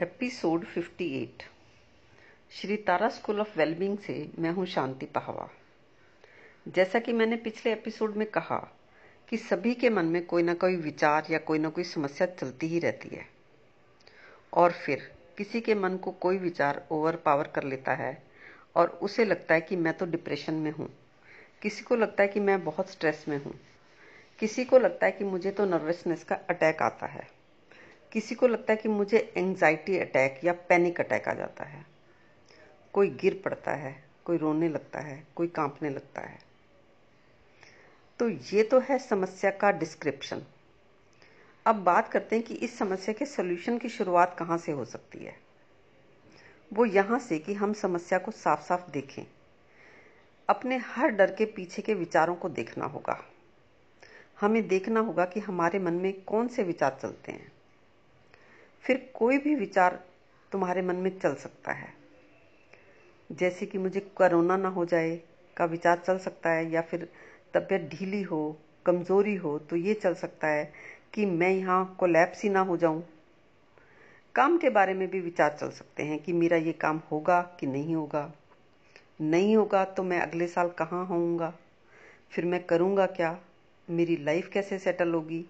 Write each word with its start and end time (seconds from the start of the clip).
Episode 0.00 0.64
58 0.78 1.42
Shri 2.50 2.76
Tara 2.76 3.08
school 3.08 3.40
of 3.40 3.58
wellbeing 3.58 3.98
से 3.98 4.30
मैं 4.38 4.50
हूँ 4.50 4.66
शांति 4.66 5.06
पहवा। 5.06 5.50
जैसा 6.68 6.98
कि 6.98 7.12
मैंने 7.12 7.36
पिछले 7.36 7.72
एपिसोड 7.72 8.16
में 8.16 8.30
कहा 8.30 8.76
कि 9.28 9.36
सभी 9.36 9.74
के 9.74 9.90
मन 9.90 10.04
में 10.04 10.26
कोई 10.26 10.42
ना 10.42 10.54
कोई 10.54 10.76
विचार 10.76 11.26
या 11.30 11.38
कोई 11.38 11.58
ना 11.58 11.68
कोई 11.68 11.84
समस्या 11.84 12.26
चलती 12.26 12.66
ही 12.66 12.78
रहती 12.78 13.08
है। 13.08 13.26
और 14.52 14.72
फिर 14.72 15.12
किसी 15.38 15.60
के 15.60 15.74
मन 15.74 15.96
को 15.96 16.10
कोई 16.10 16.38
विचार 16.38 16.86
ओवर 16.90 17.16
पावर 17.16 17.46
कर 17.46 17.64
लेता 17.64 17.94
है 17.94 18.22
और 18.76 18.88
उसे 18.88 19.24
लगता 19.24 19.54
है 19.54 19.60
कि 19.60 19.76
मैं 19.76 19.94
तो 19.94 20.06
डिप्रेशन 20.06 20.54
में 20.54 20.70
हूँ। 20.70 20.88
किसी 21.62 21.84
को 21.84 21.96
लगता 21.96 22.22
है 22.22 22.28
कि 22.28 22.40
मैं 22.40 22.64
बहुत 22.64 22.90
स्ट्रेस 22.90 23.24
में 23.28 23.44
हूँ। 23.44 23.60
किसी 24.38 24.64
को 24.64 24.78
लगता 24.78 25.06
है 25.06 25.12
कि 25.12 25.24
मुझे 25.24 25.50
तो 25.50 25.64
नर्वसनेस 25.64 26.24
का 26.24 26.34
अटैक 26.34 26.82
आता 26.82 27.06
है। 27.06 27.43
किसी 28.14 28.34
को 28.34 28.46
लगता 28.46 28.72
है 28.72 28.76
कि 28.76 28.88
मुझे 28.88 29.34
एंजाइटी 29.36 29.98
अटैक 29.98 30.40
या 30.44 30.52
पैनिक 30.52 31.00
अटैक 31.00 31.28
आ 31.28 31.34
जाता 31.34 31.64
है। 31.64 31.86
कोई 32.92 33.10
गिर 33.10 33.42
पड़ता 33.44 33.72
है, 33.72 34.04
कोई 34.24 34.36
रोने 34.36 34.68
लगता 34.68 35.00
है, 35.00 35.26
कोई 35.36 35.46
कांपने 35.46 35.90
लगता 35.90 36.20
है। 36.20 36.38
तो 38.18 38.28
ये 38.28 38.62
तो 38.62 38.80
है 38.80 38.98
समस्या 38.98 39.50
का 39.50 39.70
डिस्क्रिप्शन 39.70 40.42
अब 41.66 41.74
बात 41.74 42.08
करते 42.08 42.36
हैं 42.36 42.44
कि 42.44 42.54
इस 42.54 42.78
समस्या 42.78 43.14
के 43.14 43.26
सोल्यूशन 43.26 43.78
की 43.78 43.88
शुरुआत 43.88 44.36
कहाँ 44.38 44.58
से 44.58 44.72
हो 44.72 44.84
सकती 44.84 45.18
है। 45.18 45.36
वो 46.72 46.84
यहाँ 46.84 47.18
से 47.18 47.38
कि 47.38 47.54
हम 47.54 47.72
समस्या 47.72 48.18
को 48.18 48.30
साफ़ 48.30 48.60
साफ़ 48.60 48.90
देखें। 48.90 49.22
अपने 50.48 50.76
हर 50.76 51.08
डर 51.08 51.34
के 51.34 51.44
पीछे 51.44 51.82
के 51.82 51.94
विचारों 51.94 52.34
को 52.34 52.48
देखना 52.48 52.84
होगा। 52.84 53.24
हमें 54.40 54.68
देखना 54.68 55.00
होगा 55.00 55.24
कि 55.24 55.40
हमारे 55.40 55.78
मन 55.78 55.94
में 55.94 56.22
कौन 56.22 56.48
से 56.48 56.62
विचार 56.62 56.98
चलते 57.02 57.32
हैं। 57.32 57.53
फिर 58.84 59.10
कोई 59.14 59.38
भी 59.38 59.54
विचार 59.54 60.04
तुम्हारे 60.52 60.82
मन 60.82 60.96
में 60.96 61.18
चल 61.18 61.34
सकता 61.34 61.72
है। 61.72 61.94
जैसे 63.32 63.66
कि 63.66 63.78
मुझे 63.78 64.00
कोरोना 64.00 64.56
ना 64.56 64.68
हो 64.68 64.84
जाए 64.84 65.20
का 65.56 65.64
विचार 65.64 66.02
चल 66.06 66.18
सकता 66.18 66.50
है 66.50 66.70
या 66.72 66.80
फिर 66.80 67.08
तबीयत 67.54 67.82
ढीली 67.82 68.22
हो, 68.22 68.60
कमज़ोरी 68.86 69.34
हो 69.34 69.58
तो 69.58 69.76
ये 69.76 69.94
चल 69.94 70.14
सकता 70.14 70.48
है 70.48 70.72
कि 71.14 71.26
मैं 71.26 71.50
यहाँ 71.50 71.96
कोलैप्स 71.98 72.42
ही 72.42 72.48
ना 72.48 72.60
हो 72.60 72.76
जाऊँ। 72.76 73.04
काम 74.34 74.58
के 74.58 74.70
बारे 74.70 74.94
में 74.94 75.10
भी 75.10 75.20
विचार 75.20 75.56
चल 75.60 75.70
सकते 75.70 76.02
हैं 76.02 76.18
कि 76.18 76.32
मेरा 76.32 76.56
ये 76.56 76.72
काम 76.72 77.00
होगा 77.12 77.42
कि 77.60 77.66
नहीं 77.66 77.94
होगा। 77.94 78.32
नहीं 79.20 79.56
होगा 79.56 79.84
तो 79.84 80.02
मैं 80.02 80.20
अगले 80.20 80.46
साल 80.46 80.68
कहाँ 80.68 81.06
होऊँगा? 81.06 81.54
फिर 82.30 82.44
मैं 82.44 82.64
करूँगा 82.64 83.06
क्या? 83.06 83.38
मेरी 83.90 84.16
लाइफ 84.16 84.48
कैसे 84.48 84.78
सेटल 84.78 85.14
होगी? 85.14 85.44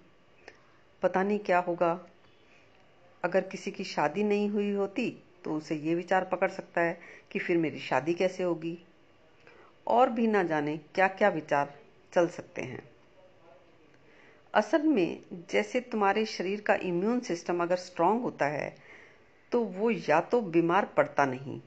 पता 1.02 1.22
नहीं 1.22 1.38
क्या 1.38 1.58
होगा। 1.58 2.06
अगर 3.24 3.40
किसी 3.42 3.70
की 3.70 3.84
शादी 3.84 4.22
नहीं 4.24 4.48
हुई 4.48 4.70
होती 4.70 5.10
तो 5.44 5.54
उसे 5.54 5.74
ये 5.76 5.94
विचार 5.94 6.24
पकड़ 6.24 6.50
सकता 6.50 6.80
है 6.80 6.98
कि 7.30 7.38
फिर 7.38 7.56
मेरी 7.56 7.78
शादी 7.80 8.14
कैसे 8.14 8.42
होगी। 8.42 8.78
और 9.86 10.10
भी 10.10 10.26
ना 10.26 10.42
जाने 10.42 10.76
क्या 10.94 11.08
क्या 11.08 11.28
विचार 11.28 11.74
चल 12.12 12.28
सकते 12.28 12.62
हैं। 12.62 12.82
असल 14.54 14.82
में, 14.82 15.18
जैसे 15.50 15.80
तुम्हारे 15.82 16.24
शरीर 16.26 16.60
का 16.60 16.74
इम्यून 16.82 17.20
सिस्टम 17.20 17.62
अगर 17.62 17.76
स्ट्रांग 17.76 18.20
होता 18.22 18.46
है 18.46 18.74
तो 19.52 19.60
वो 19.60 19.90
या 19.90 20.20
तो 20.22 20.40
बीमार 20.40 20.84
पड़ता 20.96 21.24
नहीं, 21.24 21.60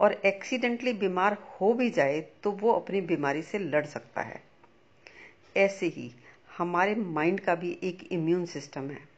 और 0.00 0.12
एक्सीडेंटली 0.26 0.92
बीमार 0.94 1.36
हो 1.52 1.72
भी 1.74 1.90
जाए 1.90 2.20
तो 2.42 2.50
वो 2.52 2.72
अपनी 2.72 3.00
बीमारी 3.00 3.42
से 3.42 3.58
लड़ 3.58 3.84
सकता 3.86 4.22
है। 4.22 4.42
ऐसे 5.56 5.86
ही, 5.86 6.10
हमारे 6.58 6.94
माइंड 6.94 7.40
का 7.40 7.54
भी 7.54 7.78
एक 7.82 8.08
इम्यून 8.12 8.44
सिस्टम 8.46 8.90
है। 8.90 9.17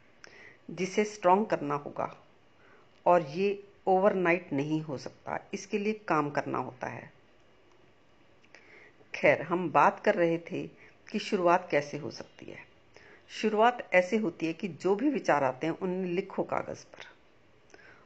जिसे 0.70 1.04
स्ट्रांग 1.04 1.46
करना 1.46 1.74
होगा। 1.74 2.16
और 3.06 3.22
ये 3.22 3.64
ओवरनाइट 3.86 4.52
नहीं 4.52 4.80
हो 4.80 4.98
सकता। 4.98 5.48
इसके 5.54 5.78
लिए 5.78 5.92
काम 5.92 6.30
करना 6.30 6.58
होता 6.58 6.86
है। 6.86 7.12
खैर, 9.14 9.42
हम 9.42 9.70
बात 9.70 10.00
कर 10.00 10.14
रहे 10.14 10.38
थे 10.38 10.66
कि 11.12 11.18
शुरुआत 11.18 11.68
कैसे 11.70 11.98
हो 11.98 12.10
सकती 12.10 12.46
है। 12.46 12.58
शुरुआत 13.28 13.90
ऐसे 13.92 14.16
होती 14.16 14.46
है 14.46 14.52
कि 14.52 14.68
जो 14.68 14.94
भी 14.94 15.10
विचार 15.10 15.44
आते 15.44 15.66
हैं, 15.66 15.78
उन्हें 15.78 16.12
लिखो 16.12 16.42
कागज़ 16.42 16.84
पर। 16.84 17.04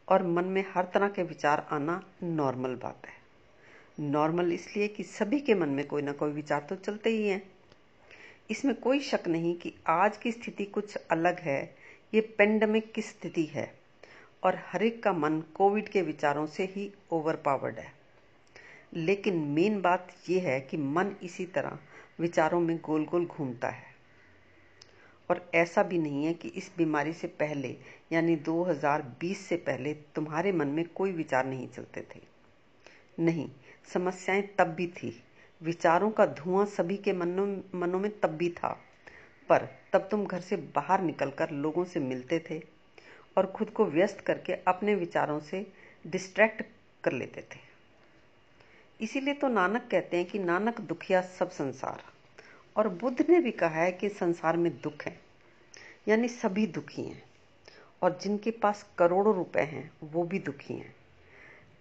और 0.09 0.23
मन 0.23 0.45
में 0.45 0.65
हर 0.75 0.85
तरह 0.85 1.09
के 1.09 1.23
विचार 1.23 1.67
आना 1.71 2.05
नॉर्मल 2.23 2.75
बात 2.75 3.03
है। 3.07 3.25
नॉर्मल 4.01 4.53
इसलिए 4.53 4.89
कि 4.89 5.03
सभी 5.03 5.41
के 5.41 5.55
मन 5.55 5.69
में 5.69 5.87
कोई 5.87 6.03
ना 6.03 6.13
कोई 6.13 6.33
विचार 6.33 6.61
तो 6.61 6.77
चलते 6.77 7.11
ही 7.11 7.29
हैं। 7.29 7.53
इसमें 8.51 8.75
कोई 8.75 9.01
शक 9.01 9.21
नहीं 9.29 9.57
कि 9.57 9.75
आज 9.87 10.17
की 10.17 10.33
स्थिति 10.33 10.65
कुछ 10.65 10.97
अलग 10.97 11.39
है 11.39 11.84
ये 12.15 12.21
पेंडेमिक 12.21 12.93
की 12.93 13.03
स्थिति 13.03 13.45
है 13.45 13.75
और 14.43 14.59
हर 14.67 14.83
एक 14.83 15.03
का 15.03 15.13
मन 15.13 15.41
कोविड 15.41 15.89
के 15.89 16.03
विचारों 16.03 16.47
से 16.47 16.65
ही 16.65 16.93
ओवर 17.11 17.37
पावर्ड 17.37 17.79
है। 17.79 17.93
लेकिन 18.95 19.37
मेन 19.37 19.81
बात 19.81 20.13
यह 20.31 20.43
है 20.43 20.61
कि 20.61 20.77
मन 20.77 21.17
इसी 21.23 21.47
तरह 21.47 21.79
विचारों 22.21 22.61
में 22.61 22.81
गोल 22.81 23.05
गोल 23.05 23.27
घूमता 23.27 23.69
है। 23.69 23.95
और 25.31 25.51
ऐसा 25.55 25.83
भी 25.83 25.99
नहीं 25.99 26.25
है 26.25 26.35
कि 26.35 26.49
इस 26.49 26.73
बीमारी 26.79 27.13
से 27.13 27.27
पहले, 27.27 27.77
यानी 28.13 28.37
2020 28.37 29.39
से 29.39 29.57
पहले 29.57 29.95
तुम्हारे 29.95 30.53
मन 30.53 30.69
में 30.69 30.89
कोई 30.89 31.13
विचार 31.13 31.47
नहीं 31.47 31.69
चलते 31.69 32.01
थे। 32.01 32.21
नहीं, 33.19 33.51
समस्याएँ 33.95 34.43
तब 34.43 34.67
भी 34.67 34.87
थी। 34.87 35.23
विचारों 35.63 36.11
का 36.11 36.27
धुआँ 36.27 36.67
सभी 36.67 36.97
के 36.97 37.13
मनों 37.13 37.61
मनों 37.75 38.01
में 38.01 38.21
तब 38.21 38.29
भी 38.29 38.51
था। 38.51 38.81
पर 39.49 39.84
तब 39.95 40.09
तुम 40.11 40.27
घर 40.27 40.41
से 40.41 40.57
बाहर 40.57 41.01
निकलकर 41.01 41.51
लोगों 41.51 41.85
से 41.85 42.01
मिलते 42.01 42.39
थे 42.51 42.61
और 43.37 43.47
खुद 43.47 43.71
को 43.71 43.85
व्यस्त 43.85 44.21
करके 44.21 44.53
अपने 44.53 44.95
विचारों 44.95 45.41
से 45.41 45.67
डिस्ट्रैक्ट 46.07 46.63
कर 47.05 47.13
लेते 47.13 47.41
थे। 47.41 47.61
इसीलिए 49.01 49.35
तो 49.35 49.49
नानक 49.49 49.89
कहते 49.91 50.17
हैं 50.17 50.27
कि 50.27 50.39
नानक 50.39 50.81
दुखिया 50.81 51.21
सब 51.21 51.51
संसार। 51.51 52.03
और 52.77 52.89
बुद्ध 52.89 53.25
ने 53.31 53.41
भी 53.41 53.51
कहा 53.51 53.83
है 53.83 53.93
कि 53.93 54.09
संसार 54.09 54.57
में 54.57 54.71
दुख 54.81 55.05
है, 55.05 55.21
यानी 56.09 56.29
सभी 56.29 56.67
दुखी 56.67 57.03
हैं, 57.03 57.23
और 58.03 58.19
जिनके 58.23 58.51
पास 58.51 58.87
करोड़ों 58.99 59.35
रुपए 59.35 59.61
हैं, 59.61 59.91
वो 60.05 60.25
भी 60.25 60.39
दुखी 60.39 60.75
हैं। 60.75 60.95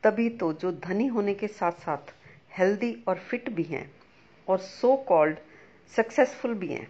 तभी 0.03 0.29
तो 0.29 0.53
जो 0.53 0.71
धनी 0.71 1.07
होने 1.07 1.33
के 1.33 1.47
साथ 1.47 1.71
साथ 1.71 2.13
हेल्दी 2.57 3.03
और 3.07 3.19
फिट 3.19 3.49
भी 3.49 3.63
हैं, 3.63 3.91
और 4.47 4.57
सो 4.57 4.95
कॉल्ड 4.97 5.37
सक्सेसफुल 5.95 6.53
भी 6.53 6.67
हैं 6.67 6.87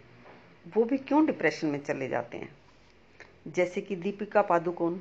वो 0.68 0.84
भी 0.84 0.98
क्यों 0.98 1.26
डिप्रेशन 1.26 1.68
में 1.68 1.84
चले 1.84 2.08
जाते 2.08 2.38
हैं? 2.38 2.56
जैसे 3.48 3.82
कि 3.82 3.96
दीपिका 3.96 4.42
पादुकोण। 4.42 5.00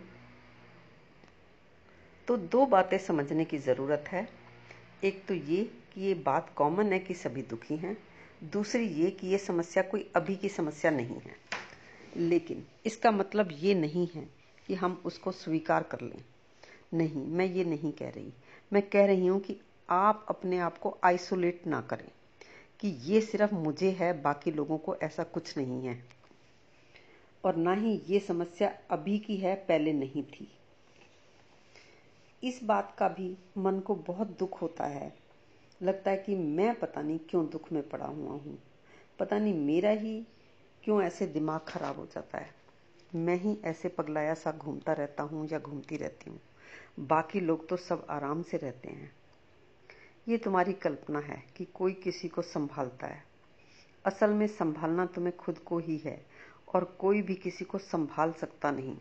तो 2.28 2.36
दो 2.36 2.66
बातें 2.66 2.98
समझने 2.98 3.44
की 3.44 3.58
ज़रूरत 3.58 4.04
है। 4.08 4.28
एक 5.04 5.26
तो 5.26 5.34
ये 5.34 5.64
कि 5.92 6.00
ये 6.00 6.14
बात 6.14 6.52
कॉमन 6.56 6.92
है 6.92 6.98
कि 6.98 7.14
सभी 7.14 7.42
दुखी 7.42 7.76
हैं। 7.76 7.96
दूसरी 8.44 8.86
ये 8.86 9.10
कि 9.10 9.26
ये 9.26 9.38
समस्या 9.38 9.82
कोई 9.82 10.10
अभी 10.16 10.36
की 10.36 10.48
समस्या 10.48 10.90
नहीं 10.90 11.20
है। 11.20 11.36
लेकिन 12.16 12.66
इसका 12.86 13.10
मतलब 13.10 13.48
ये 13.52 13.74
नहीं 13.74 14.08
है 14.14 14.28
कि 14.66 14.74
हम 14.74 15.02
उसको 15.04 15.32
स्वीकार 15.32 15.82
कर 15.82 16.00
लें। 16.00 16.24
नहीं, 16.94 17.26
मैं 17.26 17.46
ये 17.46 17.64
नहीं 17.64 17.92
कह 17.92 18.08
रही। 18.08 18.32
मैं 18.72 18.82
कह 18.82 19.06
रही 19.06 19.26
हूँ 19.26 19.40
कि 19.40 19.60
आप 19.90 20.26
अपने 20.28 20.58
आप 20.58 20.78
को 20.78 20.98
आइसोलेट 21.04 21.66
ना 21.66 21.80
करें। 21.80 22.08
कि 22.82 22.88
ये 22.88 23.20
सिर्फ़ 23.20 23.54
मुझे 23.54 23.90
है, 23.90 24.22
बाकी 24.22 24.50
लोगों 24.50 24.78
को 24.78 24.96
ऐसा 24.96 25.22
कुछ 25.22 25.58
नहीं 25.58 25.86
है। 25.86 26.04
और 27.44 27.56
ना 27.56 27.74
ही 27.74 28.02
ये 28.06 28.20
समस्या 28.20 28.78
अभी 28.90 29.18
की 29.18 29.36
है, 29.36 29.54
पहले 29.54 29.92
नहीं 29.92 30.22
थी। 30.22 30.58
इस 32.44 32.60
बात 32.64 32.96
का 32.98 33.08
भी 33.08 33.38
मन 33.58 33.80
को 33.80 33.94
बहुत 33.94 34.38
दुख 34.38 34.62
होता 34.62 34.84
है। 34.84 35.16
लगता 35.82 36.10
है 36.10 36.16
कि 36.16 36.36
मैं 36.36 36.78
पता 36.78 37.02
नहीं 37.02 37.18
क्यों 37.18 37.48
दुख 37.48 37.72
में 37.72 37.88
पड़ा 37.88 38.06
हुआ 38.06 38.30
हूँ। 38.30 38.58
पता 39.18 39.38
नहीं 39.38 39.54
मेरा 39.54 39.90
ही 39.90 40.26
क्यों 40.84 41.02
ऐसे 41.02 41.26
दिमाग 41.26 41.60
खराब 41.68 41.96
हो 41.96 42.06
जाता 42.06 42.38
है। 42.38 42.54
मैं 43.14 43.36
ही 43.36 43.58
ऐसे 43.64 43.88
पगलाया 43.88 44.34
सा 44.34 44.52
घूमता 44.52 44.92
रहता 44.92 45.22
हूँ 45.22 45.48
या 45.52 45.58
घूमती 45.58 45.96
रहती 45.96 46.30
हूँ। 46.30 46.40
बाकी 47.00 47.40
लोग 47.40 47.68
तो 47.68 47.76
सब 47.76 48.06
आराम 48.10 48.42
से 48.42 48.56
रहते 48.56 48.88
हैं। 48.88 49.21
ये 50.28 50.38
तुम्हारी 50.38 50.72
कल्पना 50.72 51.18
है 51.18 51.44
कि 51.56 51.64
कोई 51.64 51.92
किसी 51.92 52.28
को 52.28 52.42
संभालता 52.42 53.06
है। 53.06 53.24
असल 54.04 54.30
में 54.30 54.46
संभालना 54.46 55.06
तुम्हें 55.06 55.36
खुद 55.36 55.58
को 55.58 55.78
ही 55.78 55.96
है, 55.96 56.26
और 56.74 56.84
कोई 56.84 57.22
भी 57.22 57.34
किसी 57.34 57.64
को 57.64 57.78
संभाल 57.78 58.32
सकता 58.32 58.70
नहीं। 58.70 58.96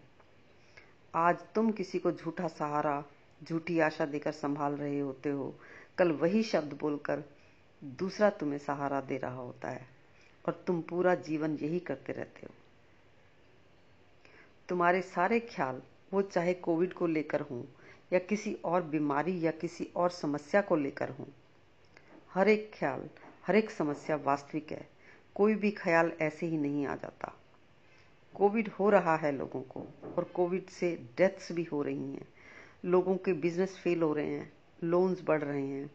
आज 1.16 1.38
तुम 1.56 1.72
किसी 1.72 2.00
को 2.00 2.12
झूठा 2.12 2.48
सहारा, 2.48 3.04
झूठी 3.44 3.80
आशा 3.80 4.06
देकर 4.06 4.32
संभाल 4.32 4.74
रहे 4.74 5.00
होते 5.00 5.30
हो। 5.30 5.56
कल 5.98 6.12
वही 6.12 6.44
शब्द 6.44 6.74
बोलकर 6.74 7.24
दूसरा 7.84 8.30
तुम्हें 8.30 8.60
सहारा 8.60 9.02
दे 9.02 9.18
रहा 9.18 9.40
होता 9.40 9.70
है, 9.70 9.88
और 10.46 10.64
तुम 10.68 10.82
पूरा 10.82 11.16
जीवन 11.16 11.58
यही 11.62 11.80
करते 11.80 12.14
रहते 12.14 12.48
हो। 12.48 12.54
तुम्हारे 14.70 15.02
सारे 15.02 15.40
ख्याल, 15.40 15.82
वो 16.14 16.22
चाहे 16.22 16.54
कोविड 16.54 16.94
को 16.94 17.08
लेकर 17.08 17.42
हों 17.42 17.64
या 18.14 18.20
किसी 18.20 18.54
और 18.54 18.82
बीमारी 18.82 19.42
या 19.42 19.52
किसी 19.52 19.88
और 19.96 20.10
समस्या 20.10 20.62
को 20.62 20.76
लेकर 20.76 21.10
हूँ। 21.10 21.28
हर 22.34 22.50
एक 22.50 22.72
ख्याल, 22.74 23.10
हर 23.48 23.56
एक 23.56 23.72
समस्या 23.72 24.16
वास्तविक 24.16 24.72
है। 24.72 24.90
कोई 25.36 25.56
भी 25.56 25.72
ख्याल 25.72 26.12
ऐसे 26.22 26.46
ही 26.46 26.58
नहीं 26.58 26.86
आ 26.86 26.96
जाता। 26.96 27.34
कोविड 28.36 28.70
हो 28.70 28.90
रहा 28.90 29.16
है 29.16 29.32
लोगों 29.32 29.62
को, 29.62 29.88
और 30.18 30.24
कोविड 30.24 30.66
से 30.66 31.08
डेथ्स 31.18 31.52
भी 31.52 31.64
हो 31.64 31.82
रही 31.82 32.14
हैं। 32.14 32.28
लोगों 32.86 33.18
के 33.18 33.34
बिज़नेस 33.34 33.78
फेल 33.78 34.02
हो 34.02 34.14
रहे 34.14 34.28
हैं, 34.28 34.54
लोन्स 34.84 35.22
बढ़ 35.24 35.44
रहे 35.44 35.68
हैं। 35.68 35.92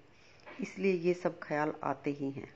इसलिए 0.60 0.92
ये 0.92 1.14
सब 1.14 1.38
ख्याल 1.42 1.72
आते 1.84 2.10
ही 2.10 2.30
हैं। 2.30 2.54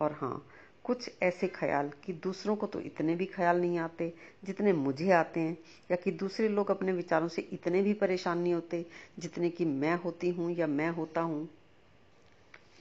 और 0.00 0.12
हाँ 0.12 0.46
कुछ 0.84 1.10
ऐसे 1.22 1.48
ख्याल 1.48 1.90
कि 2.04 2.12
दूसरों 2.12 2.56
को 2.56 2.66
तो 2.66 2.80
इतने 2.80 3.14
भी 3.16 3.26
ख्याल 3.26 3.60
नहीं 3.60 3.78
आते 3.78 4.12
जितने 4.44 4.72
मुझे 4.72 5.10
आते 5.10 5.40
हैं, 5.40 5.56
या 5.90 5.96
कि 5.96 6.10
दूसरे 6.10 6.48
लोग 6.48 6.70
अपने 6.70 6.92
विचारों 6.92 7.28
से 7.28 7.42
इतने 7.42 7.82
भी 7.82 7.92
परेशान 7.94 8.38
नहीं 8.38 8.54
होते 8.54 8.86
जितने 9.18 9.50
कि 9.50 9.64
मैं 9.64 9.94
होती 9.94 10.30
हूँ 10.30 10.50
या 10.52 10.66
मैं 10.66 10.88
होता 10.88 11.20
हूँ। 11.20 11.48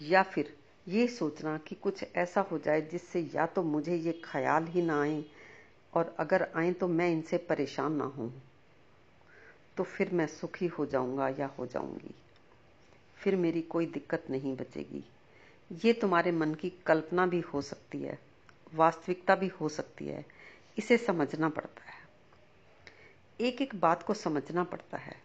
या 0.02 0.24
फिर 0.24 0.56
ये 0.88 1.08
सोचना 1.08 1.58
कि 1.58 1.76
कुछ 1.76 2.04
ऐसा 2.16 2.42
हो 2.42 2.58
जाए 2.58 2.82
जिससे 2.82 3.20
या 3.36 3.46
तो 3.46 3.64
मुझे 3.64 3.96
ये 3.96 4.22
ख्याल 4.24 4.66
ही 4.66 4.82
ना 4.82 5.02
आए 5.02 5.24
और 5.94 6.16
अगर 6.20 6.48
आए 6.56 6.72
तो 6.72 6.88
मैं 6.88 7.12
इनसे 7.12 7.38
परेशान 7.38 7.94
ना 7.94 8.04
हूँ। 8.04 8.32
तो 9.78 9.84
फिर 9.84 10.10
मैं 10.14 10.28
सुखी 10.28 10.68
हो 10.68 10.86
जाऊँगा 10.86 11.30
या 11.30 11.48
हो 11.60 11.66
जाऊँगी। 11.66 12.16
फिर 13.18 13.36
मेरी 13.36 13.62
कोई 13.62 13.86
दिक्कत 13.86 14.26
नहीं 14.30 14.56
बचेगी। 14.56 15.04
ये 15.72 15.94
तुम्हारे 15.94 16.32
मन 16.32 16.54
की 16.54 16.70
कल्पना 16.70 17.26
भी 17.26 17.40
हो 17.40 17.62
सकती 17.62 18.02
है, 18.02 18.20
वास्तविकता 18.76 19.36
भी 19.36 19.48
हो 19.48 19.70
सकती 19.70 20.08
है। 20.08 20.26
इसे 20.78 20.98
समझना 20.98 21.50
पड़ता 21.50 21.92
है। 21.92 22.00
एक 23.42 23.62
एक 23.62 23.76
बात 23.76 24.04
को 24.04 24.14
समझना 24.14 24.64
पड़ता 24.64 24.98
है। 24.98 25.22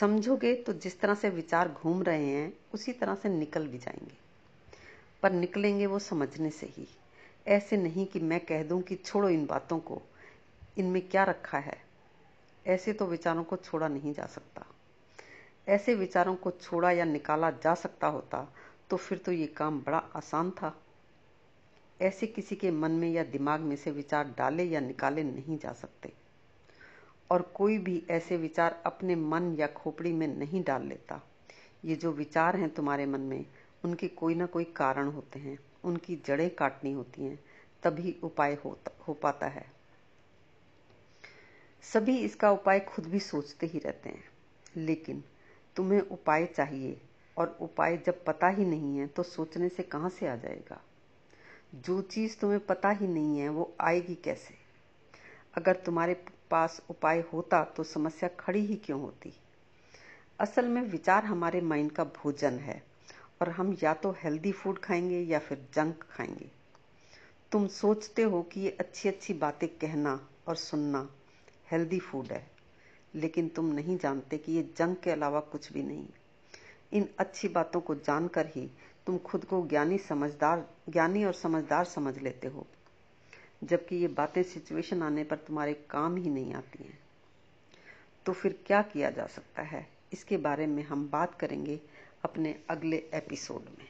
समझोगे 0.00 0.54
तो 0.54 0.72
जिस 0.72 1.00
तरह 1.00 1.14
से 1.14 1.28
विचार 1.28 1.68
घूम 1.68 2.02
रहे 2.02 2.26
हैं, 2.26 2.52
उसी 2.74 2.92
तरह 2.92 3.14
से 3.14 3.28
निकल 3.28 3.66
भी 3.66 3.78
जाएँगे। 3.78 4.18
पर 5.22 5.32
निकलेंगे 5.32 5.86
वो 5.86 5.98
समझने 5.98 6.50
से 6.50 6.66
ही। 6.66 6.88
ऐसे 7.46 7.76
नहीं 7.76 8.06
कि 8.06 8.20
मैं 8.20 8.40
कह 8.40 8.62
दूँ 8.62 8.82
कि 8.82 8.96
छोड़ो 8.96 9.28
इन 9.28 9.46
बातों 9.46 9.78
को। 9.78 10.02
इनमें 10.78 11.08
क्या 11.08 11.24
रखा 11.24 11.58
है? 11.58 11.82
ऐसे 12.66 12.92
तो 12.92 13.06
विचारों 13.06 13.44
को 13.44 13.56
छोड़ा 13.56 13.88
नहीं 13.88 14.14
जा 14.14 14.26
सकता। 14.26 14.66
ऐसे 15.68 15.94
विचारों 15.94 16.36
को 16.36 16.50
छोड़ा 16.50 16.90
या 16.90 17.04
निकाला 17.04 17.50
जा 17.50 17.74
सकता 17.74 18.06
होता 18.06 18.52
तो 18.90 18.96
फिर 18.96 19.18
तो 19.18 19.32
ये 19.32 19.46
काम 19.46 19.80
बड़ा 19.80 19.98
आसान 19.98 20.50
था। 20.50 20.82
ऐसे 22.00 22.26
किसी 22.26 22.56
के 22.56 22.70
मन 22.70 22.90
में 22.90 23.10
या 23.10 23.24
दिमाग 23.24 23.60
में 23.60 23.76
से 23.76 23.90
विचार 23.90 24.34
डाले 24.38 24.64
या 24.64 24.80
निकाले 24.80 25.24
नहीं 25.24 25.58
जा 25.58 25.72
सकते। 25.72 26.12
और 27.30 27.42
कोई 27.42 27.78
भी 27.78 28.06
ऐसे 28.10 28.36
विचार 28.36 28.82
अपने 28.86 29.16
मन 29.16 29.56
या 29.58 29.66
खोपड़ी 29.66 30.12
में 30.12 30.28
नहीं 30.28 30.64
डाल 30.64 30.82
लेता। 30.82 31.22
ये 31.84 31.96
जो 31.96 32.12
विचार 32.12 32.56
हैं 32.56 32.74
तुम्हारे 32.74 33.06
मन 33.06 33.20
में 33.20 33.46
उनके 33.84 34.08
कोई 34.08 34.34
ना 34.34 34.46
कोई 34.46 34.64
कारण 34.64 35.08
होते 35.08 35.38
हैं। 35.38 35.58
उनकी 35.84 36.16
जड़ें 36.16 36.54
काटनी 36.54 36.92
होती 36.92 37.22
हैं। 37.22 37.44
तभी 37.82 38.16
उपाय 38.22 38.54
हो, 38.54 38.78
हो 39.08 39.14
पाता 39.14 39.46
है। 39.46 39.72
सभी 41.82 42.18
इसका 42.18 42.50
उपाय 42.50 42.80
खुद 42.80 43.06
भी 43.06 43.20
सोचते 43.20 43.66
ही 43.66 43.78
रहते 43.78 44.08
हैं। 44.08 44.24
लेकिन 44.76 45.24
तुम्हें 45.76 46.00
उपाय 46.00 46.46
चाहिए 46.46 47.00
और 47.36 47.58
उपाय 47.60 47.96
जब 47.96 48.24
पता 48.24 48.48
ही 48.48 48.64
नहीं 48.64 48.98
है 48.98 49.06
तो 49.06 49.22
सोचने 49.22 49.68
से 49.68 49.82
कहाँ 49.82 50.10
से 50.10 50.26
आ 50.26 50.36
जाएगा? 50.36 50.80
जो 51.74 52.00
चीज़ 52.02 52.38
तुम्हें 52.40 52.60
पता 52.60 52.90
ही 52.90 53.06
नहीं 53.06 53.38
है, 53.38 53.48
वो 53.48 53.76
आएगी 53.80 54.14
कैसे? 54.14 54.54
अगर 55.54 55.76
तुम्हारे 55.76 56.14
पास 56.50 56.82
उपाय 56.90 57.24
होता 57.32 57.64
तो 57.64 57.82
समस्या 57.82 58.28
खड़ी 58.40 58.64
ही 58.66 58.76
क्यों 58.76 59.00
होती? 59.00 59.32
असल 60.40 60.68
में 60.68 60.82
विचार 60.82 61.24
हमारे 61.24 61.60
माइंड 61.60 61.92
का 61.92 62.04
भोजन 62.04 62.58
है, 62.58 62.82
और 63.42 63.48
हम 63.48 63.76
या 63.82 63.94
तो 63.94 64.10
हेल्दी 64.10 64.52
फ़ूड 64.52 64.78
खाएँगे 64.78 65.20
या 65.20 65.38
फिर 65.38 65.66
जंक 65.74 66.04
खाएँगे। 66.10 66.50
तुम 67.52 67.66
सोचते 67.66 68.22
हो 68.22 68.42
कि 68.42 68.60
ये 68.60 68.76
अच्छी 68.80 69.08
अच्छी 69.08 69.34
बातें 69.34 69.68
कहना 69.68 70.28
और 70.48 70.56
सुनना 70.56 71.08
हेल्दी 71.70 71.98
फ़ूड 71.98 72.26
है, 72.26 72.50
लेकिन 73.14 73.48
तुम 73.48 73.66
नहीं 73.66 73.98
जानते 73.98 74.38
कि 74.38 74.52
ये 74.52 74.62
जंक 74.76 75.00
के 75.00 75.10
अलावा 75.10 75.40
कुछ 75.40 75.72
भी 75.72 75.82
नहीं। 75.82 76.06
इन 76.92 77.08
अच्छी 77.18 77.48
बातों 77.48 77.80
को 77.80 77.94
जानकर 77.94 78.46
ही 78.46 78.70
तुम 79.06 79.18
खुद 79.18 79.44
को 79.44 79.66
ज्ञानी 79.66 79.98
समझदार, 79.98 80.70
ज्ञानी 80.88 81.24
और 81.24 81.32
समझदार 81.32 81.84
समझ 81.84 82.18
लेते 82.18 82.48
हो। 82.48 82.66
जबकि 83.64 83.96
ये 83.96 84.08
बातें 84.08 84.42
सिचुएशन 84.42 85.02
आने 85.02 85.24
पर 85.24 85.36
तुम्हारे 85.36 85.74
काम 85.74 86.16
ही 86.16 86.30
नहीं 86.30 86.54
आती 86.54 86.84
हैं। 86.84 86.98
तो 88.26 88.32
फिर 88.32 88.62
क्या 88.66 88.82
किया 88.82 89.10
जा 89.10 89.26
सकता 89.26 89.62
है? 89.62 89.88
इसके 90.12 90.36
बारे 90.36 90.66
में 90.66 90.82
हम 90.82 91.08
बात 91.08 91.34
करेंगे 91.34 91.80
अपने 92.24 92.60
अगले 92.70 92.96
एपिसोड 92.96 93.62
में। 93.78 93.89